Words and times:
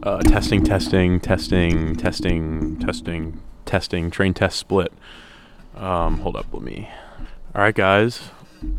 Uh, 0.00 0.20
testing, 0.20 0.62
testing, 0.62 1.18
testing, 1.18 1.96
testing, 1.96 2.78
testing, 2.78 3.42
testing. 3.64 4.10
Train 4.12 4.32
test 4.32 4.56
split. 4.56 4.92
Um, 5.74 6.18
hold 6.18 6.36
up, 6.36 6.46
let 6.52 6.62
me. 6.62 6.88
All 7.52 7.62
right, 7.62 7.74
guys, 7.74 8.30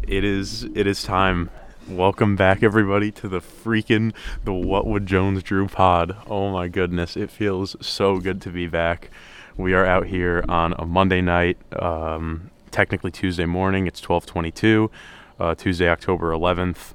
it 0.08 0.24
is 0.24 0.64
it 0.76 0.88
is 0.88 1.04
time. 1.04 1.50
Welcome 1.90 2.38
back, 2.38 2.64
everybody, 2.64 3.12
to 3.12 3.28
the 3.28 3.42
freaking 3.42 4.14
the 4.46 4.54
What 4.54 4.88
Would 4.88 5.08
Jones 5.08 5.44
Drew 5.44 5.68
pod. 5.68 6.16
Oh 6.26 6.52
my 6.52 6.70
goodness, 6.70 7.18
it 7.18 7.30
feels 7.30 7.76
so 7.86 8.20
good 8.20 8.42
to 8.44 8.50
be 8.50 8.68
back. 8.68 9.12
We 9.58 9.74
are 9.74 9.86
out 9.86 10.08
here 10.08 10.46
on 10.48 10.74
a 10.80 10.86
Monday 10.86 11.20
night, 11.20 11.58
um, 11.82 12.50
technically 12.72 13.12
Tuesday 13.12 13.46
morning. 13.46 13.88
It's 13.88 14.00
twelve 14.00 14.26
twenty-two, 14.26 14.90
uh, 15.38 15.54
Tuesday, 15.56 15.90
October 15.90 16.32
eleventh. 16.32 16.94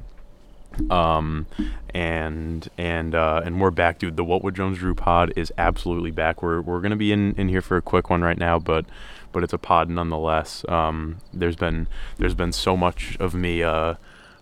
Um, 0.90 1.46
and 1.94 2.68
and 2.76 3.14
uh, 3.14 3.42
and 3.44 3.60
we're 3.60 3.70
back, 3.70 3.98
dude. 3.98 4.16
The 4.16 4.24
What 4.24 4.42
Would 4.42 4.56
Jones 4.56 4.78
Drew 4.78 4.94
pod 4.94 5.32
is 5.36 5.52
absolutely 5.56 6.10
back. 6.10 6.42
We're 6.42 6.60
we're 6.60 6.80
gonna 6.80 6.96
be 6.96 7.12
in, 7.12 7.34
in 7.34 7.48
here 7.48 7.62
for 7.62 7.76
a 7.76 7.82
quick 7.82 8.10
one 8.10 8.22
right 8.22 8.38
now, 8.38 8.58
but 8.58 8.84
but 9.32 9.44
it's 9.44 9.52
a 9.52 9.58
pod 9.58 9.88
nonetheless. 9.88 10.64
Um, 10.68 11.18
there's 11.32 11.56
been 11.56 11.86
there's 12.18 12.34
been 12.34 12.52
so 12.52 12.76
much 12.76 13.16
of 13.20 13.34
me 13.34 13.62
uh, 13.62 13.94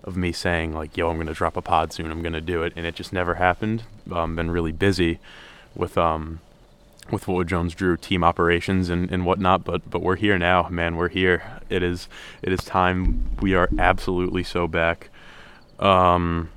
of 0.04 0.16
me 0.16 0.32
saying 0.32 0.72
like, 0.72 0.96
yo, 0.96 1.10
I'm 1.10 1.18
gonna 1.18 1.34
drop 1.34 1.56
a 1.56 1.62
pod 1.62 1.92
soon. 1.92 2.10
I'm 2.10 2.22
gonna 2.22 2.40
do 2.40 2.62
it, 2.62 2.72
and 2.76 2.86
it 2.86 2.94
just 2.94 3.12
never 3.12 3.34
happened. 3.34 3.84
Um, 4.10 4.36
been 4.36 4.50
really 4.50 4.72
busy 4.72 5.18
with 5.74 5.98
um 5.98 6.40
with 7.10 7.28
What 7.28 7.36
Would 7.36 7.48
Jones 7.48 7.74
Drew 7.74 7.96
team 7.96 8.24
operations 8.24 8.88
and, 8.88 9.10
and 9.10 9.26
whatnot, 9.26 9.64
but 9.64 9.88
but 9.90 10.02
we're 10.02 10.16
here 10.16 10.38
now, 10.38 10.68
man. 10.68 10.96
We're 10.96 11.08
here. 11.08 11.60
It 11.68 11.82
is 11.82 12.08
it 12.42 12.52
is 12.52 12.60
time. 12.60 13.24
We 13.40 13.54
are 13.54 13.68
absolutely 13.78 14.44
so 14.44 14.66
back. 14.66 15.10
Um, 15.82 16.48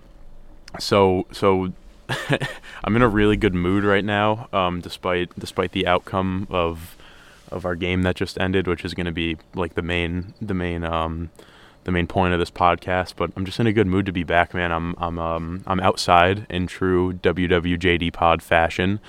so 0.79 1.25
so 1.31 1.73
I'm 2.84 2.95
in 2.95 3.02
a 3.02 3.07
really 3.07 3.35
good 3.35 3.53
mood 3.53 3.84
right 3.84 4.05
now, 4.05 4.48
um, 4.53 4.79
despite 4.79 5.38
despite 5.38 5.71
the 5.71 5.88
outcome 5.88 6.48
of 6.49 6.95
of 7.51 7.65
our 7.65 7.76
game 7.76 8.04
that 8.04 8.15
just 8.15 8.40
ended, 8.40 8.67
which 8.67 8.85
is 8.85 8.93
going 8.93 9.05
to 9.05 9.12
be 9.12 9.37
like 9.55 9.73
the 9.73 9.82
main 9.82 10.34
the 10.41 10.54
main 10.54 10.84
um, 10.84 11.32
the 11.84 11.91
main 11.91 12.07
point 12.07 12.34
of 12.34 12.40
this 12.40 12.51
podcast. 12.51 13.13
But 13.15 13.32
I'm 13.35 13.45
just 13.45 13.59
in 13.59 13.67
a 13.67 13.73
good 13.73 13.87
mood 13.87 14.05
to 14.05 14.12
be 14.12 14.23
back, 14.23 14.54
man. 14.54 14.71
I'm 14.71 14.95
I'm 14.98 15.17
um, 15.17 15.63
I'm 15.65 15.79
outside 15.79 16.45
in 16.49 16.67
true 16.67 17.13
WWJD 17.13 18.13
pod 18.13 18.43
fashion. 18.43 18.99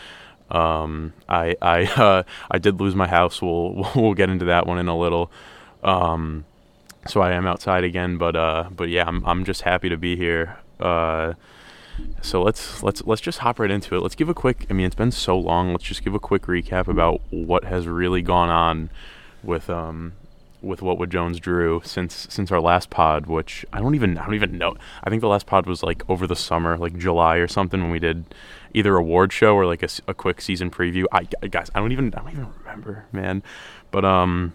Um, 0.50 1.12
I 1.28 1.56
I 1.60 1.84
uh, 1.96 2.22
I 2.50 2.58
did 2.58 2.80
lose 2.80 2.94
my 2.94 3.08
house. 3.08 3.42
We'll 3.42 3.90
we'll 3.94 4.14
get 4.14 4.30
into 4.30 4.46
that 4.46 4.66
one 4.66 4.78
in 4.78 4.88
a 4.88 4.96
little. 4.96 5.30
Um, 5.82 6.46
so 7.06 7.20
I 7.20 7.32
am 7.32 7.46
outside 7.46 7.84
again, 7.84 8.18
but 8.18 8.36
uh, 8.36 8.68
but 8.74 8.88
yeah, 8.88 9.04
I'm 9.06 9.24
I'm 9.24 9.44
just 9.44 9.62
happy 9.62 9.88
to 9.88 9.96
be 9.96 10.16
here. 10.16 10.58
Uh, 10.78 11.34
so 12.20 12.42
let's 12.42 12.82
let's 12.82 13.02
let's 13.04 13.20
just 13.20 13.38
hop 13.38 13.58
right 13.58 13.70
into 13.70 13.96
it. 13.96 14.00
Let's 14.00 14.14
give 14.14 14.28
a 14.28 14.34
quick. 14.34 14.66
I 14.68 14.72
mean, 14.72 14.86
it's 14.86 14.94
been 14.94 15.10
so 15.10 15.38
long. 15.38 15.72
Let's 15.72 15.84
just 15.84 16.04
give 16.04 16.14
a 16.14 16.18
quick 16.18 16.42
recap 16.42 16.88
about 16.88 17.20
what 17.30 17.64
has 17.64 17.86
really 17.86 18.22
gone 18.22 18.50
on 18.50 18.90
with 19.42 19.70
um 19.70 20.12
with 20.62 20.82
what 20.82 20.98
would 20.98 21.10
Jones 21.10 21.38
Drew 21.38 21.80
since 21.84 22.26
since 22.30 22.50
our 22.50 22.60
last 22.60 22.90
pod, 22.90 23.26
which 23.26 23.64
I 23.72 23.80
don't 23.80 23.94
even 23.94 24.18
I 24.18 24.24
don't 24.24 24.34
even 24.34 24.58
know. 24.58 24.76
I 25.04 25.10
think 25.10 25.20
the 25.20 25.28
last 25.28 25.46
pod 25.46 25.66
was 25.66 25.82
like 25.82 26.08
over 26.08 26.26
the 26.26 26.36
summer, 26.36 26.76
like 26.76 26.98
July 26.98 27.36
or 27.36 27.48
something, 27.48 27.80
when 27.80 27.90
we 27.90 27.98
did 27.98 28.24
either 28.74 28.96
award 28.96 29.32
show 29.32 29.54
or 29.54 29.64
like 29.64 29.82
a, 29.82 29.88
a 30.08 30.14
quick 30.14 30.40
season 30.40 30.70
preview. 30.70 31.04
I 31.12 31.24
guys, 31.24 31.70
I 31.74 31.80
don't 31.80 31.92
even 31.92 32.12
I 32.14 32.20
don't 32.20 32.32
even 32.32 32.48
remember, 32.58 33.06
man. 33.12 33.42
But 33.90 34.04
um 34.04 34.54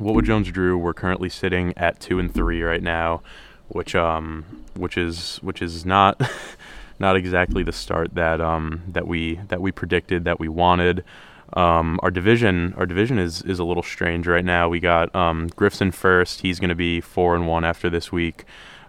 what 0.00 0.14
would 0.14 0.24
Jones 0.24 0.50
Drew? 0.50 0.78
We're 0.78 0.94
currently 0.94 1.28
sitting 1.28 1.74
at 1.76 2.00
two 2.00 2.18
and 2.18 2.32
three 2.32 2.62
right 2.62 2.82
now, 2.82 3.20
which 3.68 3.94
um 3.94 4.64
which 4.74 4.96
is 4.96 5.36
which 5.42 5.60
is 5.60 5.84
not 5.84 6.20
not 6.98 7.16
exactly 7.16 7.62
the 7.62 7.72
start 7.72 8.14
that 8.14 8.40
um 8.40 8.82
that 8.88 9.06
we 9.06 9.36
that 9.48 9.60
we 9.60 9.70
predicted 9.70 10.24
that 10.24 10.40
we 10.40 10.48
wanted. 10.48 11.04
Um, 11.52 11.98
our 12.02 12.10
division 12.10 12.74
our 12.76 12.86
division 12.86 13.18
is 13.18 13.42
is 13.42 13.58
a 13.58 13.64
little 13.64 13.82
strange 13.82 14.26
right 14.26 14.44
now. 14.44 14.68
We 14.68 14.80
got 14.80 15.14
um, 15.14 15.48
Griffson 15.48 15.90
first. 15.90 16.40
He's 16.40 16.58
going 16.58 16.70
to 16.70 16.74
be 16.74 17.00
four 17.00 17.34
and 17.34 17.46
one 17.46 17.64
after 17.64 17.90
this 17.90 18.10
week. 18.10 18.44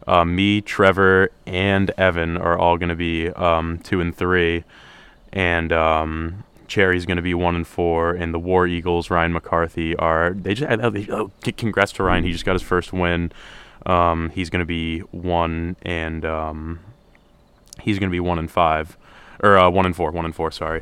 Uh, 0.08 0.26
me, 0.26 0.62
Trevor, 0.62 1.30
and 1.46 1.92
Evan 1.92 2.38
are 2.38 2.58
all 2.58 2.78
going 2.78 2.90
to 2.90 2.96
be 2.96 3.30
um, 3.30 3.80
two 3.80 4.02
and 4.02 4.16
three, 4.16 4.64
and 5.32 5.72
um, 5.72 6.44
Cherry's 6.72 7.06
going 7.06 7.18
to 7.18 7.22
be 7.22 7.34
one 7.34 7.54
and 7.54 7.68
four, 7.68 8.12
and 8.12 8.34
the 8.34 8.40
War 8.40 8.66
Eagles, 8.66 9.09
Ryan 9.09 9.34
McCarthy, 9.34 9.94
are 9.98 10.32
they 10.34 10.54
just? 10.54 10.72
Oh, 11.09 11.30
congrats 11.58 11.92
to 11.94 12.04
Ryan, 12.04 12.24
he 12.24 12.32
just 12.32 12.46
got 12.46 12.54
his 12.54 12.62
first 12.62 12.94
win. 12.94 13.34
Um, 13.86 14.30
he's 14.30 14.50
going 14.50 14.62
to 14.62 14.66
be 14.66 15.00
one 15.00 15.76
and 15.82 16.24
um, 16.24 16.80
he's 17.82 18.00
going 18.00 18.09
to 18.09 18.12
be 18.12 18.22
one 18.22 18.40
and 18.40 18.50
five, 18.50 18.96
or 19.44 19.58
uh, 19.58 19.70
one 19.70 19.86
and 19.86 19.94
four, 19.94 20.12
one 20.12 20.24
and 20.24 20.34
four. 20.34 20.50
Sorry. 20.50 20.82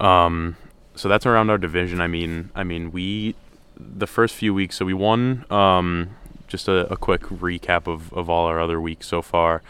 Um, 0.00 0.56
so 0.94 1.10
that's 1.10 1.26
around 1.26 1.50
our 1.50 1.58
division. 1.58 2.00
I 2.00 2.06
mean, 2.06 2.48
I 2.54 2.64
mean, 2.64 2.90
we 2.90 3.34
the 3.76 4.06
first 4.06 4.34
few 4.34 4.54
weeks. 4.54 4.76
So 4.76 4.86
we 4.86 4.94
won. 4.94 5.44
Um, 5.50 6.16
just 6.46 6.68
a, 6.68 6.90
a 6.90 6.96
quick 6.96 7.20
recap 7.24 7.86
of, 7.86 8.10
of 8.14 8.30
all 8.30 8.46
our 8.46 8.58
other 8.58 8.80
weeks 8.80 9.06
so 9.06 9.20
far. 9.20 9.62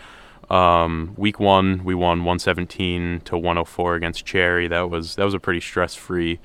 Um, 0.50 1.14
week 1.16 1.38
one, 1.38 1.84
we 1.84 1.94
won 1.94 2.20
117 2.20 3.20
to 3.26 3.36
104 3.36 3.94
against 3.94 4.24
Cherry. 4.24 4.68
That 4.68 4.88
was 4.90 5.16
that 5.16 5.24
was 5.24 5.34
a 5.34 5.40
pretty 5.40 5.60
stress-free 5.60 6.38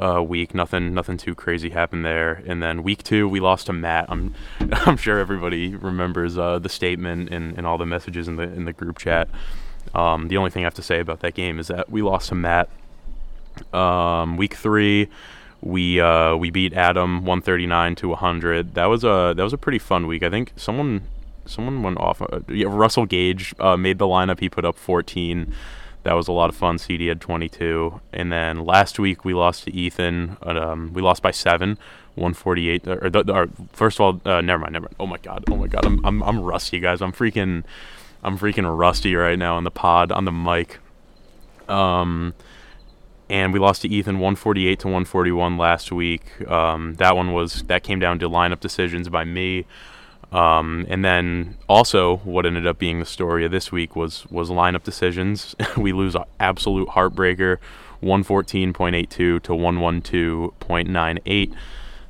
uh, 0.00 0.22
week. 0.22 0.54
Nothing 0.54 0.94
nothing 0.94 1.16
too 1.16 1.34
crazy 1.34 1.70
happened 1.70 2.04
there. 2.04 2.42
And 2.46 2.62
then 2.62 2.82
week 2.82 3.02
two, 3.02 3.28
we 3.28 3.40
lost 3.40 3.66
to 3.66 3.72
Matt. 3.72 4.06
I'm 4.08 4.34
I'm 4.72 4.96
sure 4.96 5.18
everybody 5.18 5.74
remembers 5.74 6.38
uh, 6.38 6.58
the 6.58 6.68
statement 6.68 7.30
and, 7.30 7.56
and 7.56 7.66
all 7.66 7.78
the 7.78 7.86
messages 7.86 8.28
in 8.28 8.36
the 8.36 8.44
in 8.44 8.64
the 8.64 8.72
group 8.72 8.98
chat. 8.98 9.28
Um, 9.94 10.28
the 10.28 10.36
only 10.36 10.50
thing 10.50 10.62
I 10.62 10.66
have 10.66 10.74
to 10.74 10.82
say 10.82 11.00
about 11.00 11.20
that 11.20 11.34
game 11.34 11.58
is 11.58 11.68
that 11.68 11.90
we 11.90 12.02
lost 12.02 12.28
to 12.28 12.34
Matt. 12.34 12.68
Um, 13.72 14.36
week 14.36 14.54
three, 14.54 15.08
we 15.60 16.00
uh, 16.00 16.36
we 16.36 16.50
beat 16.50 16.72
Adam 16.72 17.24
139 17.24 17.96
to 17.96 18.08
100. 18.08 18.74
That 18.74 18.86
was 18.86 19.02
a 19.02 19.34
that 19.36 19.42
was 19.42 19.52
a 19.52 19.58
pretty 19.58 19.78
fun 19.78 20.06
week. 20.06 20.22
I 20.22 20.30
think 20.30 20.52
someone 20.56 21.02
someone 21.46 21.82
went 21.82 21.98
off. 21.98 22.22
Uh, 22.22 22.40
yeah, 22.48 22.66
Russell 22.68 23.06
Gage 23.06 23.54
uh, 23.58 23.76
made 23.76 23.98
the 23.98 24.06
lineup. 24.06 24.40
He 24.40 24.48
put 24.48 24.64
up 24.64 24.76
14. 24.76 25.52
That 26.02 26.14
was 26.14 26.28
a 26.28 26.32
lot 26.32 26.48
of 26.48 26.56
fun. 26.56 26.78
CD 26.78 27.06
had 27.06 27.20
22. 27.20 28.00
And 28.12 28.32
then 28.32 28.64
last 28.64 28.98
week 28.98 29.24
we 29.24 29.34
lost 29.34 29.64
to 29.64 29.72
Ethan. 29.72 30.36
Um, 30.42 30.92
we 30.92 31.02
lost 31.02 31.22
by 31.22 31.30
seven, 31.30 31.78
148. 32.14 32.88
Or, 32.88 33.10
or 33.30 33.48
first 33.72 34.00
of 34.00 34.00
all, 34.00 34.32
uh, 34.32 34.40
never 34.40 34.60
mind, 34.60 34.72
never 34.72 34.84
mind. 34.84 34.96
Oh 34.98 35.06
my 35.06 35.18
god, 35.18 35.44
oh 35.50 35.56
my 35.56 35.66
god, 35.66 35.84
I'm, 35.84 36.04
I'm 36.04 36.22
I'm 36.22 36.40
rusty, 36.40 36.80
guys. 36.80 37.02
I'm 37.02 37.12
freaking, 37.12 37.64
I'm 38.22 38.38
freaking 38.38 38.78
rusty 38.78 39.14
right 39.14 39.38
now 39.38 39.56
on 39.56 39.64
the 39.64 39.70
pod 39.70 40.10
on 40.10 40.24
the 40.24 40.32
mic. 40.32 40.78
Um, 41.68 42.34
and 43.28 43.52
we 43.52 43.60
lost 43.60 43.82
to 43.82 43.88
Ethan 43.88 44.16
148 44.16 44.80
to 44.80 44.86
141 44.88 45.56
last 45.56 45.92
week. 45.92 46.40
Um, 46.50 46.94
that 46.96 47.14
one 47.14 47.32
was 47.32 47.62
that 47.64 47.84
came 47.84 48.00
down 48.00 48.18
to 48.18 48.28
lineup 48.28 48.58
decisions 48.58 49.08
by 49.08 49.24
me. 49.24 49.66
Um, 50.32 50.86
and 50.88 51.04
then 51.04 51.56
also, 51.68 52.18
what 52.18 52.46
ended 52.46 52.66
up 52.66 52.78
being 52.78 53.00
the 53.00 53.04
story 53.04 53.44
of 53.44 53.50
this 53.50 53.72
week 53.72 53.96
was 53.96 54.26
was 54.26 54.50
lineup 54.50 54.84
decisions. 54.84 55.56
we 55.76 55.92
lose 55.92 56.14
an 56.14 56.24
absolute 56.38 56.90
heartbreaker, 56.90 57.58
114.82 58.02 59.08
to 59.08 59.40
112.98. 59.40 61.54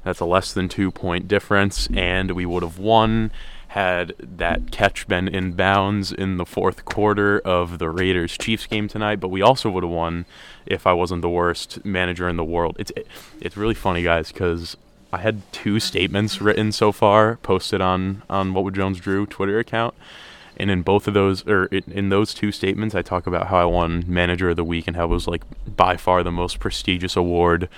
That's 0.04 0.20
a 0.20 0.24
less 0.24 0.52
than 0.52 0.68
two 0.68 0.90
point 0.90 1.28
difference, 1.28 1.88
and 1.94 2.32
we 2.32 2.44
would 2.44 2.62
have 2.62 2.78
won 2.78 3.30
had 3.68 4.12
that 4.18 4.72
catch 4.72 5.06
been 5.06 5.28
in 5.28 5.52
bounds 5.52 6.10
in 6.10 6.38
the 6.38 6.44
fourth 6.44 6.84
quarter 6.84 7.38
of 7.38 7.78
the 7.78 7.88
Raiders 7.88 8.36
Chiefs 8.36 8.66
game 8.66 8.88
tonight. 8.88 9.20
But 9.20 9.28
we 9.28 9.42
also 9.42 9.70
would 9.70 9.84
have 9.84 9.92
won 9.92 10.26
if 10.66 10.88
I 10.88 10.92
wasn't 10.92 11.22
the 11.22 11.30
worst 11.30 11.84
manager 11.84 12.28
in 12.28 12.36
the 12.36 12.44
world. 12.44 12.76
It's 12.78 12.92
it's 13.40 13.56
really 13.56 13.74
funny, 13.74 14.02
guys, 14.02 14.32
because 14.32 14.76
I 15.12 15.18
had 15.18 15.42
two 15.52 15.80
statements 15.80 16.40
written 16.40 16.72
so 16.72 16.92
far, 16.92 17.36
posted 17.36 17.80
on 17.80 18.22
on 18.30 18.54
What 18.54 18.64
Would 18.64 18.74
Jones 18.74 19.00
Drew 19.00 19.26
Twitter 19.26 19.58
account, 19.58 19.94
and 20.56 20.70
in 20.70 20.82
both 20.82 21.08
of 21.08 21.14
those, 21.14 21.46
or 21.46 21.66
in, 21.66 21.84
in 21.90 22.08
those 22.10 22.34
two 22.34 22.52
statements, 22.52 22.94
I 22.94 23.02
talk 23.02 23.26
about 23.26 23.46
how 23.46 23.58
I 23.58 23.64
won 23.64 24.04
Manager 24.06 24.50
of 24.50 24.56
the 24.56 24.64
Week 24.64 24.86
and 24.86 24.96
how 24.96 25.04
it 25.04 25.08
was 25.08 25.26
like 25.26 25.42
by 25.66 25.96
far 25.96 26.22
the 26.22 26.30
most 26.30 26.58
prestigious 26.58 27.16
award 27.16 27.68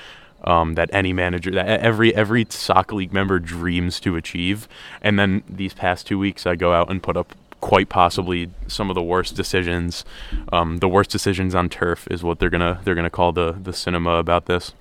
um, 0.45 0.75
that 0.75 0.91
any 0.93 1.13
manager, 1.13 1.51
that 1.53 1.81
every 1.81 2.15
every 2.15 2.47
soccer 2.49 2.97
league 2.97 3.13
member 3.13 3.39
dreams 3.39 4.01
to 4.01 4.17
achieve. 4.17 4.69
And 5.01 5.19
then 5.19 5.43
these 5.49 5.75
past 5.75 6.07
two 6.07 6.19
weeks, 6.19 6.47
I 6.47 6.57
go 6.57 6.73
out 6.73 6.91
and 6.91 7.03
put 7.03 7.17
up 7.17 7.35
quite 7.61 7.89
possibly 7.89 8.51
some 8.67 8.91
of 8.91 8.95
the 8.95 9.03
worst 9.03 9.37
decisions. 9.37 10.05
Um, 10.53 10.79
the 10.79 10.89
worst 10.89 11.11
decisions 11.11 11.55
on 11.55 11.69
turf 11.69 12.09
is 12.11 12.23
what 12.23 12.41
they're 12.41 12.51
gonna 12.51 12.81
they're 12.85 12.97
gonna 12.97 13.11
call 13.11 13.33
the 13.33 13.53
the 13.53 13.73
cinema 13.73 14.17
about 14.17 14.47
this. 14.47 14.73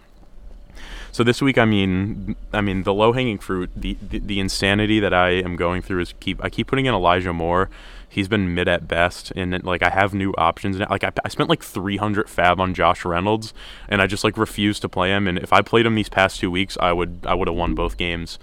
So 1.11 1.23
this 1.23 1.41
week, 1.41 1.57
I 1.57 1.65
mean, 1.65 2.35
I 2.53 2.61
mean, 2.61 2.83
the 2.83 2.93
low 2.93 3.11
hanging 3.11 3.37
fruit, 3.37 3.69
the, 3.75 3.97
the, 4.01 4.19
the 4.19 4.39
insanity 4.39 4.99
that 5.01 5.13
I 5.13 5.31
am 5.31 5.57
going 5.57 5.81
through 5.81 6.01
is 6.01 6.13
keep 6.19 6.43
I 6.43 6.49
keep 6.49 6.67
putting 6.67 6.85
in 6.85 6.93
Elijah 6.93 7.33
Moore. 7.33 7.69
He's 8.07 8.27
been 8.27 8.53
mid 8.53 8.67
at 8.67 8.87
best, 8.87 9.31
and 9.35 9.63
like 9.63 9.83
I 9.83 9.89
have 9.89 10.13
new 10.13 10.33
options 10.37 10.77
now. 10.77 10.87
Like 10.89 11.03
I, 11.03 11.11
I 11.23 11.29
spent 11.29 11.49
like 11.49 11.63
300 11.63 12.27
FAAB 12.27 12.59
on 12.59 12.73
Josh 12.73 13.05
Reynolds, 13.05 13.53
and 13.87 14.01
I 14.01 14.07
just 14.07 14.23
like 14.23 14.37
refused 14.37 14.81
to 14.83 14.89
play 14.89 15.09
him. 15.09 15.27
And 15.27 15.37
if 15.37 15.53
I 15.53 15.61
played 15.61 15.85
him 15.85 15.95
these 15.95 16.09
past 16.09 16.39
two 16.39 16.51
weeks, 16.51 16.77
I 16.79 16.93
would 16.93 17.19
I 17.25 17.33
would 17.33 17.47
have 17.47 17.57
won 17.57 17.75
both 17.75 17.97
games, 17.97 18.39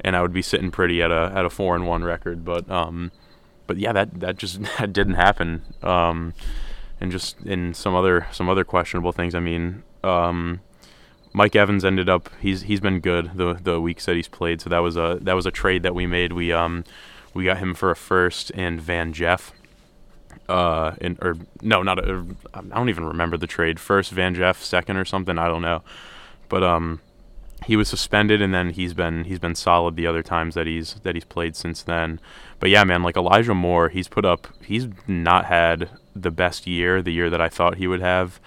and 0.00 0.16
I 0.16 0.22
would 0.22 0.32
be 0.32 0.42
sitting 0.42 0.70
pretty 0.70 1.02
at 1.02 1.10
a 1.10 1.32
at 1.34 1.44
a 1.44 1.50
four 1.50 1.76
and 1.76 1.86
one 1.86 2.04
record. 2.04 2.44
But 2.44 2.68
um, 2.70 3.12
but 3.66 3.76
yeah, 3.76 3.92
that 3.92 4.20
that 4.20 4.36
just 4.38 4.60
that 4.78 4.92
didn't 4.92 5.14
happen. 5.14 5.62
Um, 5.82 6.34
and 7.00 7.12
just 7.12 7.40
in 7.42 7.74
some 7.74 7.94
other 7.94 8.26
some 8.32 8.48
other 8.48 8.64
questionable 8.64 9.12
things. 9.12 9.34
I 9.36 9.40
mean, 9.40 9.84
um, 10.02 10.60
Mike 11.32 11.54
Evans 11.54 11.84
ended 11.84 12.08
up 12.08 12.30
he's 12.40 12.62
he's 12.62 12.80
been 12.80 13.00
good 13.00 13.32
the 13.34 13.54
the 13.54 13.80
weeks 13.80 14.06
that 14.06 14.16
he's 14.16 14.28
played. 14.28 14.60
So 14.60 14.70
that 14.70 14.78
was 14.78 14.96
a 14.96 15.18
that 15.22 15.34
was 15.34 15.46
a 15.46 15.50
trade 15.50 15.82
that 15.82 15.94
we 15.94 16.06
made. 16.06 16.32
We 16.32 16.52
um 16.52 16.84
we 17.34 17.44
got 17.44 17.58
him 17.58 17.74
for 17.74 17.90
a 17.90 17.96
first 17.96 18.50
and 18.54 18.80
Van 18.80 19.12
Jeff. 19.12 19.52
Uh, 20.48 20.94
in, 21.00 21.18
or 21.20 21.36
no, 21.60 21.82
not 21.82 21.98
a, 21.98 22.24
I 22.54 22.60
don't 22.62 22.88
even 22.88 23.04
remember 23.04 23.36
the 23.36 23.46
trade. 23.46 23.78
First 23.78 24.12
Van 24.12 24.34
Jeff, 24.34 24.62
second 24.62 24.96
or 24.96 25.04
something. 25.04 25.38
I 25.38 25.46
don't 25.46 25.60
know, 25.60 25.82
but 26.48 26.62
um, 26.62 27.00
he 27.66 27.76
was 27.76 27.88
suspended 27.88 28.40
and 28.40 28.54
then 28.54 28.70
he's 28.70 28.94
been 28.94 29.24
he's 29.24 29.38
been 29.38 29.54
solid 29.54 29.96
the 29.96 30.06
other 30.06 30.22
times 30.22 30.54
that 30.54 30.66
he's 30.66 30.94
that 31.02 31.14
he's 31.14 31.24
played 31.24 31.56
since 31.56 31.82
then. 31.82 32.20
But 32.60 32.70
yeah, 32.70 32.84
man, 32.84 33.02
like 33.02 33.16
Elijah 33.16 33.54
Moore, 33.54 33.88
he's 33.88 34.08
put 34.08 34.24
up 34.24 34.48
he's 34.64 34.88
not 35.06 35.46
had 35.46 35.90
the 36.14 36.30
best 36.30 36.66
year, 36.66 37.02
the 37.02 37.12
year 37.12 37.30
that 37.30 37.40
I 37.40 37.48
thought 37.48 37.76
he 37.76 37.86
would 37.86 38.00
have. 38.00 38.40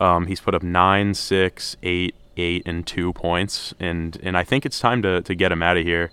Um, 0.00 0.26
he's 0.26 0.40
put 0.40 0.54
up 0.54 0.62
nine, 0.62 1.14
six, 1.14 1.76
eight, 1.82 2.14
eight, 2.36 2.62
and 2.66 2.86
two 2.86 3.12
points, 3.12 3.74
and 3.78 4.18
and 4.22 4.36
I 4.36 4.44
think 4.44 4.66
it's 4.66 4.80
time 4.80 5.02
to 5.02 5.22
to 5.22 5.34
get 5.34 5.52
him 5.52 5.62
out 5.62 5.76
of 5.76 5.84
here. 5.84 6.10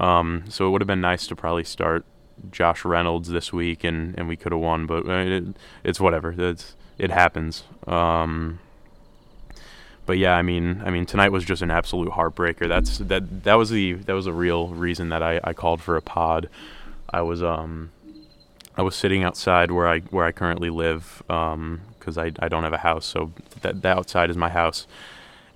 Um, 0.00 0.44
so 0.48 0.66
it 0.66 0.70
would 0.70 0.80
have 0.80 0.88
been 0.88 1.00
nice 1.00 1.26
to 1.28 1.36
probably 1.36 1.64
start 1.64 2.04
Josh 2.50 2.84
Reynolds 2.84 3.28
this 3.28 3.52
week, 3.52 3.84
and 3.84 4.18
and 4.18 4.28
we 4.28 4.36
could 4.36 4.52
have 4.52 4.60
won, 4.60 4.86
but 4.86 5.06
it, 5.06 5.44
it's 5.84 6.00
whatever. 6.00 6.34
It's 6.36 6.74
it 6.98 7.10
happens. 7.10 7.64
Um, 7.86 8.58
but 10.06 10.18
yeah, 10.18 10.36
I 10.36 10.42
mean, 10.42 10.82
I 10.84 10.90
mean, 10.90 11.06
tonight 11.06 11.30
was 11.30 11.44
just 11.44 11.62
an 11.62 11.70
absolute 11.70 12.10
heartbreaker. 12.10 12.68
That's 12.68 12.98
that 12.98 13.44
that 13.44 13.54
was 13.54 13.70
the 13.70 13.94
that 13.94 14.12
was 14.12 14.26
a 14.26 14.32
real 14.32 14.68
reason 14.68 15.08
that 15.08 15.22
I, 15.22 15.40
I 15.42 15.52
called 15.52 15.80
for 15.80 15.96
a 15.96 16.02
pod. 16.02 16.48
I 17.10 17.22
was 17.22 17.42
um 17.42 17.90
I 18.76 18.82
was 18.82 18.96
sitting 18.96 19.22
outside 19.22 19.70
where 19.70 19.88
I 19.88 20.00
where 20.00 20.24
I 20.24 20.32
currently 20.32 20.70
live 20.70 21.22
because 21.26 21.54
um, 21.54 21.80
I, 22.18 22.32
I 22.40 22.48
don't 22.48 22.64
have 22.64 22.72
a 22.72 22.78
house, 22.78 23.06
so 23.06 23.32
that 23.62 23.82
that 23.82 23.96
outside 23.96 24.30
is 24.30 24.36
my 24.36 24.50
house. 24.50 24.86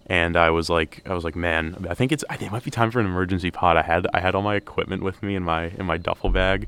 And 0.06 0.37
I 0.37 0.50
was 0.50 0.70
like 0.70 1.03
I 1.06 1.12
was 1.12 1.25
like 1.25 1.37
man, 1.37 1.87
I 1.88 1.94
think 1.94 2.12
it's 2.12 2.25
I 2.31 2.37
think 2.37 2.50
it 2.50 2.53
might 2.53 2.65
be 2.65 2.70
time 2.70 2.91
for 2.91 3.00
an 3.00 3.06
emergency 3.06 3.50
pod. 3.50 3.76
I 3.76 3.82
had 3.82 4.06
I 4.15 4.20
had 4.20 4.35
all 4.35 4.43
my 4.43 4.55
equipment 4.55 5.03
with 5.03 5.23
me 5.23 5.35
in 5.35 5.43
my 5.43 5.65
in 5.65 5.85
my 5.85 5.99
duffel 5.99 6.31
bag, 6.31 6.67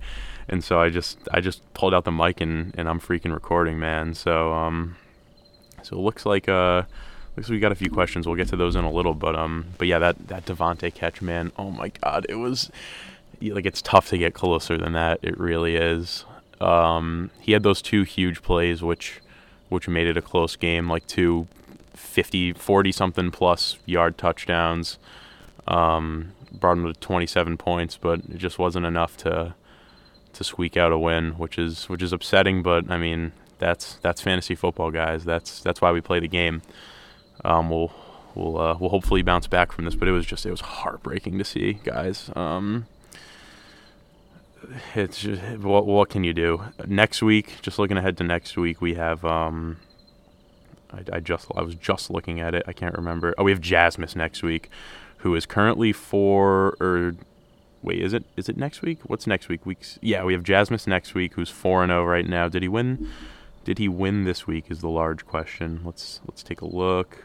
and 0.49 0.63
so 0.63 0.81
I 0.81 0.91
just 0.91 1.19
I 1.33 1.41
just 1.41 1.63
pulled 1.73 1.95
out 1.95 2.05
the 2.05 2.13
mic 2.13 2.41
and 2.41 2.75
and 2.77 2.89
I'm 2.89 3.01
freaking 3.01 3.33
recording, 3.33 3.79
man. 3.79 4.15
So 4.15 4.53
um 4.53 4.97
so 5.83 5.97
it 5.97 6.01
looks 6.01 6.27
like 6.27 6.49
uh 6.49 6.83
looks 7.37 7.49
like 7.49 7.57
we 7.57 7.61
got 7.61 7.73
a 7.73 7.77
few 7.77 7.91
questions. 7.91 8.27
We'll 8.27 8.37
get 8.37 8.49
to 8.49 8.57
those 8.57 8.77
in 8.77 8.85
a 8.85 8.91
little, 8.91 9.15
but 9.15 9.35
um, 9.37 9.67
but 9.79 9.89
yeah, 9.89 9.99
that 9.99 10.29
that 10.29 10.45
Davante 10.47 10.93
catch, 10.93 11.23
man. 11.23 11.53
Oh 11.57 11.71
my 11.71 11.89
God, 11.89 12.27
it 12.29 12.37
was 12.37 12.71
like 13.41 13.67
it's 13.67 13.81
tough 13.81 14.09
to 14.09 14.19
get 14.19 14.35
closer 14.35 14.77
than 14.77 14.93
that. 14.93 15.21
It 15.23 15.39
really 15.39 15.77
is. 15.77 16.25
Um, 16.61 17.31
he 17.41 17.53
had 17.53 17.63
those 17.63 17.81
two 17.83 18.03
huge 18.03 18.43
plays, 18.43 18.83
which 18.83 19.21
which 19.69 19.89
made 19.89 20.07
it 20.07 20.17
a 20.17 20.23
close 20.23 20.57
game, 20.57 20.89
like 20.89 21.07
two 21.07 21.47
50, 21.95 22.55
40 22.55 22.93
something 22.93 23.31
plus 23.31 23.79
yard 23.87 24.19
touchdowns. 24.19 24.99
Um, 25.69 26.33
brought 26.53 26.79
him 26.79 26.93
to 26.93 26.99
27 26.99 27.57
points, 27.57 27.97
but 27.97 28.21
it 28.29 28.39
just 28.39 28.59
wasn't 28.59 28.87
enough 28.87 29.17
to 29.19 29.55
to 30.33 30.45
squeak 30.45 30.77
out 30.77 30.93
a 30.93 30.99
win, 30.99 31.33
which 31.33 31.59
is 31.59 31.89
which 31.89 32.03
is 32.03 32.13
upsetting. 32.13 32.63
But 32.63 32.91
I 32.91 32.99
mean, 32.99 33.33
that's 33.59 33.95
that's 33.97 34.21
fantasy 34.21 34.55
football, 34.55 34.91
guys. 34.91 35.25
That's 35.25 35.61
that's 35.61 35.81
why 35.81 35.93
we 35.93 36.01
play 36.01 36.21
the 36.21 36.29
game. 36.29 36.63
Um, 37.45 37.71
we'll 37.71 37.93
we'll 38.35 38.59
uh, 38.59 38.77
we'll 38.79 38.91
hopefully 38.91 39.23
bounce 39.23 39.47
back 39.47 39.73
from 39.73 39.85
this, 39.85 39.95
but 39.95 40.09
it 40.09 40.13
was 40.13 40.27
just 40.27 40.45
it 40.47 40.51
was 40.51 40.61
heartbreaking 40.61 41.39
to 41.39 41.45
see, 41.45 41.75
guys. 41.85 42.31
Um, 42.35 42.87
it's 44.95 45.21
just, 45.21 45.43
what 45.59 45.87
what 45.87 46.09
can 46.09 46.25
you 46.25 46.33
do? 46.33 46.63
Next 46.87 47.23
week, 47.23 47.57
just 47.63 47.79
looking 47.79 47.97
ahead 47.97 48.17
to 48.19 48.25
next 48.25 48.57
week, 48.57 48.81
we 48.81 48.95
have 48.95 49.25
um, 49.25 49.79
I, 50.93 51.17
I 51.17 51.21
just 51.21 51.47
I 51.57 51.63
was 51.63 51.75
just 51.75 52.11
looking 52.11 52.41
at 52.41 52.55
it. 52.55 52.65
I 52.67 52.73
can't 52.73 52.97
remember. 52.97 53.35
Oh, 53.39 53.45
we 53.45 53.51
have 53.51 53.61
Jasmus 53.61 54.17
next 54.17 54.43
week, 54.43 54.71
who 55.19 55.35
is 55.35 55.47
currently 55.47 55.93
four 55.93 56.77
or 56.81 57.15
wait, 57.83 58.01
is 58.03 58.13
it 58.13 58.25
is 58.37 58.49
it 58.49 58.57
next 58.57 58.83
week? 58.83 59.01
What's 59.05 59.27
next 59.27 59.49
week? 59.49 59.65
Weeks? 59.65 59.99
Yeah, 60.03 60.25
we 60.25 60.33
have 60.33 60.43
Jasmus 60.43 60.87
next 60.87 61.15
week, 61.15 61.35
who's 61.35 61.51
four 61.51 61.83
and 61.83 61.91
zero 61.91 62.03
oh 62.03 62.05
right 62.05 62.27
now. 62.27 62.49
Did 62.49 62.63
he 62.63 62.69
win? 62.69 63.09
Did 63.65 63.79
he 63.79 63.89
win 63.89 64.25
this 64.25 64.47
week? 64.47 64.67
Is 64.71 64.81
the 64.81 64.89
large 64.89 65.27
question. 65.27 65.81
Let's 65.85 66.21
let's 66.27 66.43
take 66.43 66.61
a 66.61 66.67
look. 66.67 67.25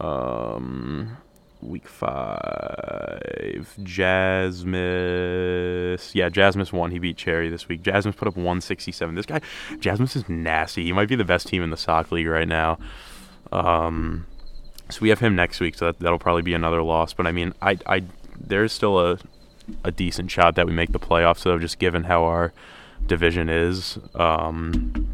Um, 0.00 1.18
week 1.60 1.86
five, 1.88 3.74
Jasmus. 3.82 4.64
Yeah, 6.14 6.28
Jasmus 6.28 6.72
won. 6.72 6.90
He 6.90 6.98
beat 6.98 7.16
Cherry 7.16 7.48
this 7.48 7.68
week. 7.68 7.82
Jasmus 7.82 8.16
put 8.16 8.28
up 8.28 8.36
167. 8.36 9.14
This 9.14 9.26
guy, 9.26 9.40
Jasmus 9.80 10.16
is 10.16 10.28
nasty. 10.28 10.84
He 10.84 10.92
might 10.92 11.08
be 11.08 11.16
the 11.16 11.24
best 11.24 11.48
team 11.48 11.62
in 11.62 11.70
the 11.70 11.76
sock 11.76 12.12
league 12.12 12.26
right 12.26 12.48
now. 12.48 12.78
Um, 13.52 14.26
so 14.90 15.00
we 15.00 15.08
have 15.10 15.20
him 15.20 15.34
next 15.34 15.60
week. 15.60 15.74
So 15.76 15.86
that, 15.86 15.98
that'll 15.98 16.18
probably 16.18 16.42
be 16.42 16.54
another 16.54 16.82
loss. 16.82 17.12
But 17.12 17.26
I 17.26 17.32
mean, 17.32 17.52
I, 17.60 17.78
I, 17.86 18.04
there's 18.38 18.72
still 18.72 18.98
a, 18.98 19.18
a 19.84 19.90
decent 19.90 20.30
shot 20.30 20.54
that 20.56 20.66
we 20.66 20.72
make 20.72 20.92
the 20.92 21.00
playoffs. 21.00 21.38
So 21.38 21.58
just 21.58 21.78
given 21.78 22.04
how 22.04 22.24
our 22.24 22.52
division 23.06 23.48
is, 23.48 23.98
um, 24.14 25.08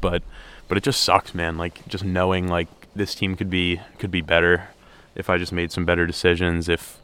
but, 0.00 0.22
but 0.68 0.78
it 0.78 0.84
just 0.84 1.02
sucks, 1.02 1.34
man. 1.34 1.56
Like 1.56 1.86
just 1.88 2.04
knowing 2.04 2.48
like 2.48 2.68
this 2.94 3.14
team 3.14 3.36
could 3.36 3.50
be 3.50 3.80
could 3.98 4.10
be 4.10 4.20
better 4.20 4.68
if 5.14 5.30
I 5.30 5.38
just 5.38 5.52
made 5.52 5.72
some 5.72 5.84
better 5.84 6.06
decisions. 6.06 6.68
If 6.68 7.00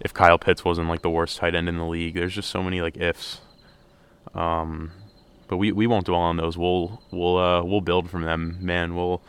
if 0.00 0.12
Kyle 0.12 0.38
Pitts 0.38 0.64
wasn't 0.64 0.88
like 0.88 1.02
the 1.02 1.10
worst 1.10 1.38
tight 1.38 1.54
end 1.54 1.68
in 1.68 1.78
the 1.78 1.86
league, 1.86 2.14
there's 2.14 2.34
just 2.34 2.50
so 2.50 2.62
many 2.62 2.80
like 2.80 2.96
ifs. 2.96 3.40
Um, 4.34 4.90
but 5.48 5.58
we, 5.58 5.70
we 5.70 5.86
won't 5.86 6.06
dwell 6.06 6.20
on 6.20 6.36
those. 6.36 6.56
We'll 6.56 7.02
we'll 7.10 7.36
uh, 7.36 7.62
we'll 7.62 7.80
build 7.80 8.10
from 8.10 8.22
them, 8.22 8.58
man. 8.60 8.96
We'll 8.96 9.22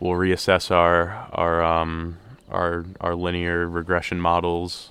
we'll 0.00 0.12
reassess 0.12 0.70
our 0.70 1.28
our 1.32 1.62
um, 1.62 2.18
our 2.50 2.84
our 3.00 3.14
linear 3.14 3.68
regression 3.68 4.20
models. 4.20 4.90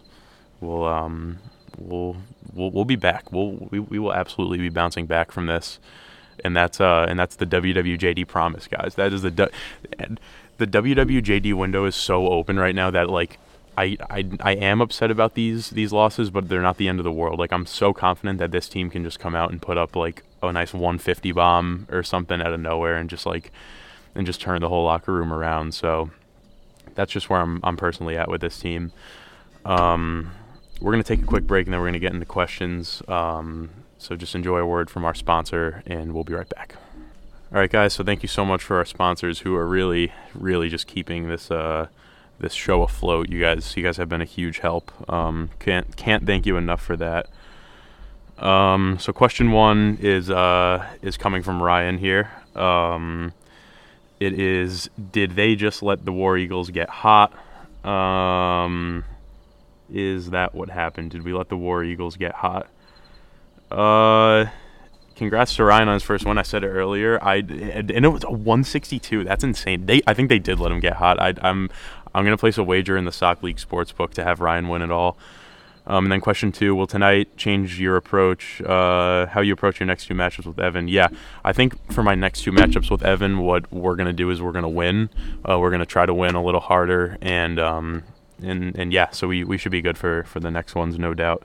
We'll 0.60 0.86
um, 0.86 1.40
we'll 1.78 2.18
we'll 2.54 2.72
we'll 2.72 2.86
be 2.86 2.96
back. 2.96 3.32
We'll 3.32 3.70
we, 3.72 3.80
we 3.80 4.00
will 4.00 4.14
absolutely 4.14 4.58
be 4.58 4.70
bouncing 4.70 5.06
back 5.06 5.32
from 5.32 5.46
this, 5.46 5.80
and 6.44 6.56
that's 6.56 6.82
uh 6.82 7.06
and 7.08 7.18
that's 7.18 7.38
the 7.38 7.46
WWJD 7.46 8.28
promise, 8.28 8.68
guys. 8.68 8.96
That 8.96 9.14
is 9.14 9.22
the 9.22 9.52
the 10.58 10.68
WWJD 10.68 11.54
window 11.54 11.86
is 11.86 11.96
so 11.96 12.28
open 12.28 12.58
right 12.58 12.76
now 12.76 12.92
that 12.92 13.10
like 13.10 13.40
I, 13.78 13.98
I 14.10 14.26
I 14.40 14.52
am 14.54 14.82
upset 14.82 15.10
about 15.10 15.34
these 15.34 15.72
these 15.72 15.92
losses, 15.92 16.30
but 16.30 16.48
they're 16.48 16.62
not 16.62 16.78
the 16.78 16.88
end 16.88 17.00
of 17.00 17.04
the 17.04 17.12
world. 17.12 17.40
Like 17.40 17.52
I'm 17.52 17.66
so 17.66 17.94
confident 17.94 18.40
that 18.40 18.52
this 18.52 18.70
team 18.70 18.90
can 18.90 19.04
just 19.04 19.20
come 19.20 19.36
out 19.36 19.52
and 19.52 19.62
put 19.62 19.78
up 19.78 19.96
like 19.96 20.24
a 20.42 20.52
nice 20.52 20.74
150 20.74 21.32
bomb 21.32 21.88
or 21.90 22.04
something 22.04 22.42
out 22.42 22.54
of 22.54 22.60
nowhere 22.60 22.98
and 22.98 23.10
just 23.10 23.26
like 23.26 23.52
and 24.16 24.26
just 24.26 24.42
turn 24.42 24.62
the 24.62 24.70
whole 24.70 24.86
locker 24.86 25.14
room 25.14 25.34
around. 25.34 25.74
So 25.74 26.12
that's 26.94 27.12
just 27.12 27.30
where 27.30 27.40
I'm 27.40 27.60
I'm 27.64 27.78
personally 27.78 28.18
at 28.18 28.30
with 28.30 28.42
this 28.42 28.60
team. 28.60 28.92
Um, 29.66 30.32
we're 30.80 30.92
gonna 30.92 31.04
take 31.04 31.22
a 31.22 31.26
quick 31.26 31.48
break 31.48 31.66
and 31.66 31.74
then 31.74 31.82
we're 31.82 31.88
gonna 31.88 32.00
get 32.00 32.14
into 32.14 32.26
questions. 32.26 33.02
Um, 33.08 33.72
so 33.98 34.16
just 34.16 34.36
enjoy 34.36 34.60
a 34.60 34.66
word 34.66 34.90
from 34.90 35.06
our 35.06 35.16
sponsor 35.16 35.82
and 35.88 36.14
we'll 36.14 36.26
be 36.26 36.34
right 36.34 36.50
back. 36.50 36.76
All 37.54 37.60
right, 37.60 37.70
guys. 37.70 37.94
So 37.94 38.04
thank 38.04 38.24
you 38.24 38.28
so 38.28 38.44
much 38.46 38.64
for 38.64 38.78
our 38.78 38.86
sponsors 38.86 39.42
who 39.42 39.56
are 39.56 39.68
really, 39.68 40.12
really 40.34 40.70
just 40.70 40.88
keeping 40.88 41.28
this 41.30 41.52
uh, 41.52 41.86
this 42.40 42.54
show 42.54 42.82
afloat. 42.82 43.30
You 43.30 43.40
guys, 43.40 43.78
you 43.78 43.84
guys 43.84 43.98
have 43.98 44.10
been 44.10 44.24
a 44.24 44.26
huge 44.26 44.58
help. 44.58 44.92
Um, 45.08 45.52
can't 45.60 45.96
can't 45.96 46.26
thank 46.26 46.48
you 46.48 46.58
enough 46.58 46.82
for 46.82 46.98
that. 46.98 47.30
Um, 48.40 48.98
so 49.00 49.14
question 49.14 49.52
one 49.52 50.00
is 50.02 50.32
uh, 50.32 50.84
is 51.04 51.16
coming 51.16 51.44
from 51.44 51.62
Ryan 51.62 52.00
here. 52.00 52.32
Um, 52.56 53.34
it 54.20 54.34
is: 54.34 54.90
Did 55.12 55.36
they 55.36 55.54
just 55.54 55.84
let 55.84 56.06
the 56.06 56.12
War 56.12 56.40
Eagles 56.40 56.72
get 56.72 56.90
hot? 56.90 57.34
Um, 57.86 59.06
is 59.94 60.32
that 60.32 60.56
what 60.56 60.72
happened? 60.72 61.12
Did 61.12 61.22
we 61.22 61.34
let 61.34 61.50
the 61.50 61.58
War 61.58 61.84
Eagles 61.84 62.18
get 62.18 62.34
hot? 62.34 62.68
Uh 63.70 64.46
congrats 65.16 65.56
to 65.56 65.64
Ryan 65.64 65.88
on 65.88 65.96
his 65.96 66.04
first 66.04 66.26
one. 66.26 66.38
I 66.38 66.44
said 66.44 66.64
it 66.64 66.70
earlier. 66.70 67.24
I 67.24 67.38
and 67.38 67.92
it 67.92 68.10
was 68.10 68.24
a 68.24 68.32
162. 68.32 69.24
That's 69.24 69.44
insane. 69.44 69.86
They 69.86 70.02
I 70.08 70.14
think 70.14 70.30
they 70.30 70.40
did 70.40 70.60
let 70.60 70.72
him 70.72 70.80
get 70.80 70.94
hot. 70.94 71.20
I, 71.20 71.30
am 71.30 71.38
I'm, 71.42 71.70
I'm 72.16 72.24
gonna 72.24 72.38
place 72.38 72.58
a 72.58 72.64
wager 72.64 72.98
in 72.98 73.06
the 73.06 73.12
Sock 73.12 73.44
League 73.44 73.60
sports 73.60 73.92
book 73.92 74.14
to 74.14 74.24
have 74.24 74.40
Ryan 74.40 74.70
win 74.70 74.82
it 74.82 74.92
all. 74.92 75.18
Um, 75.86 76.06
and 76.06 76.12
then 76.12 76.22
question 76.22 76.52
two: 76.52 76.76
Will 76.76 76.88
tonight 76.88 77.36
change 77.36 77.80
your 77.80 77.98
approach? 77.98 78.62
Uh, 78.62 79.26
how 79.28 79.42
you 79.42 79.52
approach 79.52 79.80
your 79.80 79.88
next 79.88 80.06
two 80.06 80.14
matchups 80.14 80.46
with 80.46 80.60
Evan? 80.60 80.88
Yeah, 80.88 81.10
I 81.44 81.52
think 81.52 81.92
for 81.92 82.04
my 82.04 82.16
next 82.16 82.44
two 82.44 82.52
matchups 82.52 82.90
with 82.90 83.04
Evan, 83.04 83.40
what 83.40 83.72
we're 83.72 83.96
gonna 83.96 84.14
do 84.14 84.30
is 84.30 84.42
we're 84.42 84.54
gonna 84.54 84.70
win. 84.70 85.10
Uh, 85.48 85.60
we're 85.60 85.72
gonna 85.72 85.86
try 85.86 86.06
to 86.06 86.14
win 86.14 86.36
a 86.36 86.44
little 86.44 86.62
harder, 86.62 87.18
and 87.22 87.60
um, 87.60 88.04
and 88.42 88.78
and 88.78 88.94
yeah, 88.94 89.10
so 89.12 89.28
we, 89.28 89.44
we 89.44 89.58
should 89.58 89.74
be 89.74 89.82
good 89.82 89.98
for 89.98 90.24
for 90.24 90.40
the 90.40 90.52
next 90.52 90.74
ones, 90.74 90.98
no 90.98 91.14
doubt. 91.14 91.44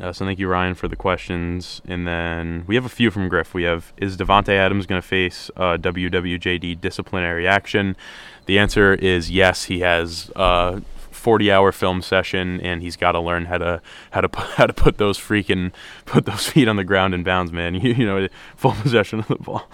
Uh, 0.00 0.12
so 0.12 0.24
thank 0.24 0.38
you, 0.38 0.48
Ryan, 0.48 0.74
for 0.74 0.88
the 0.88 0.96
questions. 0.96 1.80
And 1.86 2.06
then 2.06 2.64
we 2.66 2.74
have 2.74 2.84
a 2.84 2.90
few 2.90 3.10
from 3.10 3.28
Griff. 3.28 3.54
We 3.54 3.62
have 3.62 3.92
Is 3.96 4.16
Davante 4.16 4.50
Adams 4.50 4.86
going 4.86 5.00
to 5.00 5.06
face 5.06 5.50
uh, 5.56 5.76
WWJD 5.78 6.80
disciplinary 6.80 7.46
action? 7.46 7.96
The 8.46 8.58
answer 8.58 8.94
is 8.94 9.30
yes. 9.30 9.64
He 9.64 9.80
has 9.80 10.30
uh, 10.36 10.80
40 11.10 11.50
hour 11.50 11.72
film 11.72 12.02
session 12.02 12.60
and 12.60 12.82
he's 12.82 12.94
got 12.94 13.12
to 13.12 13.20
learn 13.20 13.46
how 13.46 13.58
to 13.58 13.82
how 14.10 14.20
to 14.20 14.28
put, 14.28 14.46
how 14.56 14.66
to 14.66 14.72
put 14.72 14.98
those 14.98 15.18
freaking 15.18 15.72
put 16.04 16.24
those 16.24 16.48
feet 16.50 16.68
on 16.68 16.76
the 16.76 16.84
ground 16.84 17.14
in 17.14 17.24
bounds 17.24 17.50
man 17.50 17.74
you, 17.80 17.94
you 17.94 18.06
know 18.06 18.28
full 18.54 18.72
possession 18.72 19.18
of 19.18 19.26
the 19.26 19.34
ball 19.34 19.68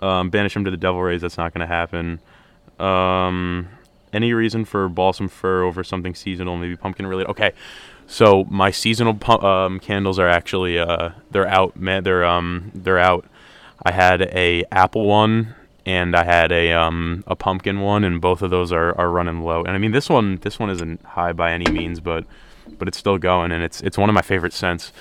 um, 0.00 0.30
banish 0.30 0.56
him 0.56 0.64
to 0.64 0.70
the 0.70 0.76
devil 0.76 1.00
rays 1.00 1.20
that's 1.20 1.36
not 1.36 1.54
going 1.54 1.60
to 1.60 1.72
happen 1.72 2.18
um, 2.80 3.68
any 4.12 4.32
reason 4.32 4.64
for 4.64 4.88
balsam 4.88 5.28
fir 5.28 5.62
over 5.62 5.82
something 5.84 6.14
seasonal 6.14 6.56
maybe 6.56 6.76
pumpkin 6.76 7.06
related 7.06 7.30
okay 7.30 7.52
so 8.06 8.44
my 8.50 8.70
seasonal 8.70 9.14
pu- 9.14 9.40
um, 9.40 9.78
candles 9.78 10.18
are 10.18 10.28
actually 10.28 10.78
uh, 10.78 11.10
they're 11.30 11.48
out 11.48 11.76
man 11.76 12.02
they're 12.04 12.24
um 12.24 12.70
they're 12.74 12.98
out 12.98 13.24
i 13.84 13.92
had 13.92 14.22
a 14.22 14.64
apple 14.72 15.06
one 15.06 15.54
and 15.86 16.14
I 16.14 16.24
had 16.24 16.52
a 16.52 16.72
um, 16.72 17.24
a 17.26 17.34
pumpkin 17.34 17.80
one, 17.80 18.04
and 18.04 18.20
both 18.20 18.42
of 18.42 18.50
those 18.50 18.72
are, 18.72 18.96
are 18.98 19.10
running 19.10 19.42
low. 19.42 19.64
And 19.64 19.70
I 19.70 19.78
mean, 19.78 19.92
this 19.92 20.08
one 20.08 20.36
this 20.36 20.58
one 20.58 20.70
isn't 20.70 21.02
high 21.04 21.32
by 21.32 21.52
any 21.52 21.70
means, 21.70 22.00
but 22.00 22.24
but 22.78 22.88
it's 22.88 22.98
still 22.98 23.18
going, 23.18 23.52
and 23.52 23.62
it's 23.62 23.80
it's 23.80 23.98
one 23.98 24.08
of 24.08 24.14
my 24.14 24.22
favorite 24.22 24.52
scents. 24.52 24.92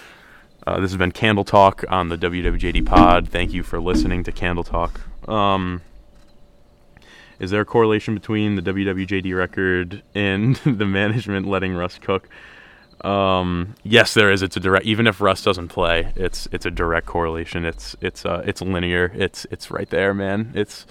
Uh, 0.65 0.79
this 0.79 0.91
has 0.91 0.97
been 0.97 1.11
Candle 1.11 1.43
Talk 1.43 1.83
on 1.89 2.09
the 2.09 2.17
WWJD 2.17 2.85
Pod. 2.85 3.29
Thank 3.29 3.53
you 3.53 3.63
for 3.63 3.79
listening 3.79 4.23
to 4.23 4.31
Candle 4.31 4.63
Talk. 4.63 5.01
Um, 5.27 5.81
is 7.39 7.51
there 7.51 7.61
a 7.61 7.65
correlation 7.65 8.13
between 8.13 8.55
the 8.55 8.61
WWJD 8.61 9.35
record 9.35 10.03
and 10.13 10.55
the 10.65 10.85
management 10.85 11.47
letting 11.47 11.73
Russ 11.73 11.97
cook? 11.99 12.29
Um, 13.01 13.75
yes, 13.83 14.13
there 14.13 14.29
is. 14.29 14.41
It's 14.41 14.57
a 14.57 14.59
direct. 14.59 14.85
Even 14.85 15.07
if 15.07 15.21
Russ 15.21 15.41
doesn't 15.43 15.69
play, 15.69 16.11
it's 16.15 16.47
it's 16.51 16.65
a 16.65 16.71
direct 16.71 17.07
correlation. 17.07 17.63
It's 17.65 17.95
it's 18.01 18.25
uh, 18.25 18.43
it's 18.45 18.61
linear. 18.61 19.11
It's 19.15 19.45
it's 19.51 19.71
right 19.71 19.89
there, 19.89 20.13
man. 20.13 20.51
It's 20.53 20.85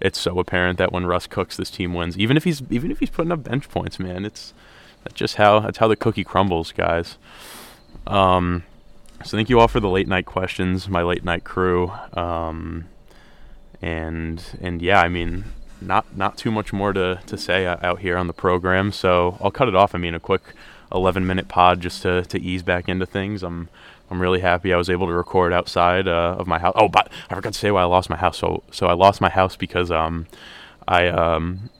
it's 0.00 0.18
so 0.18 0.38
apparent 0.38 0.78
that 0.78 0.92
when 0.92 1.06
Russ 1.06 1.26
cooks, 1.26 1.56
this 1.56 1.70
team 1.70 1.94
wins. 1.94 2.18
Even 2.18 2.36
if 2.36 2.44
he's 2.44 2.62
even 2.70 2.90
if 2.90 2.98
he's 3.00 3.10
putting 3.10 3.32
up 3.32 3.44
bench 3.44 3.68
points, 3.70 3.98
man. 3.98 4.26
It's 4.26 4.52
that's 5.04 5.14
just 5.14 5.36
how 5.36 5.60
that's 5.60 5.78
how 5.78 5.88
the 5.88 5.96
cookie 5.96 6.24
crumbles, 6.24 6.72
guys. 6.72 7.16
Um, 8.06 8.64
so 9.24 9.36
thank 9.36 9.48
you 9.48 9.60
all 9.60 9.68
for 9.68 9.80
the 9.80 9.88
late 9.88 10.08
night 10.08 10.26
questions, 10.26 10.88
my 10.88 11.02
late 11.02 11.24
night 11.24 11.44
crew. 11.44 11.90
Um, 12.12 12.88
and 13.80 14.42
and 14.60 14.82
yeah, 14.82 15.00
I 15.00 15.08
mean, 15.08 15.44
not 15.80 16.16
not 16.16 16.36
too 16.36 16.50
much 16.50 16.72
more 16.72 16.92
to 16.92 17.20
to 17.26 17.38
say 17.38 17.66
out 17.66 18.00
here 18.00 18.16
on 18.16 18.26
the 18.26 18.32
program. 18.32 18.92
So 18.92 19.38
I'll 19.40 19.50
cut 19.50 19.68
it 19.68 19.74
off. 19.74 19.94
I 19.94 19.98
mean, 19.98 20.14
a 20.14 20.20
quick 20.20 20.42
11 20.92 21.26
minute 21.26 21.48
pod 21.48 21.80
just 21.80 22.02
to, 22.02 22.22
to 22.22 22.40
ease 22.40 22.62
back 22.62 22.88
into 22.88 23.06
things. 23.06 23.42
I'm 23.42 23.68
I'm 24.10 24.20
really 24.20 24.40
happy 24.40 24.72
I 24.72 24.76
was 24.76 24.90
able 24.90 25.06
to 25.06 25.12
record 25.12 25.52
outside 25.52 26.06
uh, 26.06 26.36
of 26.38 26.46
my 26.46 26.58
house. 26.58 26.74
Oh, 26.76 26.88
but 26.88 27.10
I 27.30 27.34
forgot 27.34 27.52
to 27.54 27.58
say 27.58 27.70
why 27.70 27.82
I 27.82 27.86
lost 27.86 28.10
my 28.10 28.16
house. 28.16 28.38
So 28.38 28.62
so 28.70 28.86
I 28.86 28.92
lost 28.92 29.20
my 29.20 29.30
house 29.30 29.56
because 29.56 29.90
um 29.90 30.26
I 30.86 31.08
um 31.08 31.70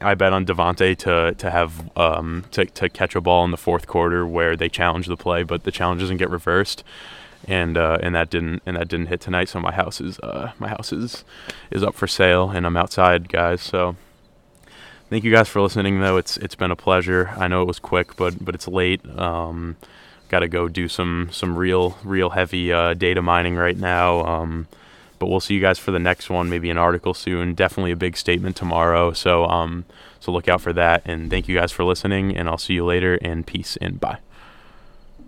I 0.00 0.14
bet 0.14 0.32
on 0.32 0.46
Davante 0.46 0.96
to 0.98 1.34
to 1.34 1.50
have 1.50 1.96
um 1.96 2.44
to 2.52 2.64
to 2.64 2.88
catch 2.88 3.14
a 3.14 3.20
ball 3.20 3.44
in 3.44 3.50
the 3.50 3.56
fourth 3.56 3.86
quarter 3.86 4.26
where 4.26 4.56
they 4.56 4.68
challenge 4.68 5.06
the 5.06 5.16
play, 5.16 5.42
but 5.42 5.64
the 5.64 5.70
challenge 5.70 6.00
doesn't 6.00 6.16
get 6.16 6.30
reversed. 6.30 6.82
And 7.48 7.76
uh, 7.76 7.98
and 8.02 8.14
that 8.14 8.30
didn't 8.30 8.62
and 8.66 8.76
that 8.76 8.88
didn't 8.88 9.06
hit 9.06 9.20
tonight. 9.20 9.48
So 9.48 9.60
my 9.60 9.72
house 9.72 10.00
is 10.00 10.18
uh, 10.20 10.52
my 10.58 10.68
house 10.68 10.92
is 10.92 11.24
is 11.70 11.82
up 11.82 11.94
for 11.94 12.06
sale, 12.06 12.50
and 12.50 12.66
I'm 12.66 12.76
outside, 12.76 13.28
guys. 13.28 13.62
So 13.62 13.96
thank 15.08 15.24
you 15.24 15.32
guys 15.32 15.48
for 15.48 15.60
listening 15.60 16.00
though. 16.00 16.16
It's 16.16 16.36
it's 16.36 16.54
been 16.54 16.70
a 16.70 16.76
pleasure. 16.76 17.30
I 17.36 17.48
know 17.48 17.62
it 17.62 17.66
was 17.66 17.78
quick 17.78 18.16
but 18.16 18.44
but 18.44 18.54
it's 18.54 18.68
late. 18.68 19.04
Um, 19.18 19.76
got 20.28 20.40
to 20.40 20.48
go 20.48 20.68
do 20.68 20.86
some 20.86 21.28
some 21.32 21.56
real 21.56 21.98
real 22.04 22.30
heavy 22.30 22.72
uh, 22.72 22.94
data 22.94 23.22
mining 23.22 23.56
right 23.56 23.76
now. 23.76 24.24
Um, 24.24 24.68
but 25.18 25.26
we'll 25.26 25.40
see 25.40 25.54
you 25.54 25.60
guys 25.60 25.78
for 25.78 25.90
the 25.90 25.98
next 25.98 26.30
one 26.30 26.48
maybe 26.48 26.70
an 26.70 26.78
article 26.78 27.14
soon. 27.14 27.54
Definitely 27.54 27.92
a 27.92 27.96
big 27.96 28.16
statement 28.16 28.56
tomorrow. 28.56 29.12
So 29.12 29.44
um 29.46 29.84
so 30.18 30.32
look 30.32 30.48
out 30.48 30.60
for 30.60 30.72
that. 30.72 31.02
And 31.04 31.30
thank 31.30 31.46
you 31.48 31.56
guys 31.56 31.72
for 31.72 31.84
listening 31.84 32.36
and 32.36 32.48
i'll 32.48 32.58
see 32.58 32.74
you 32.74 32.84
later 32.84 33.18
and 33.22 33.46
peace 33.46 33.76
and 33.80 34.00
bye 34.00 34.18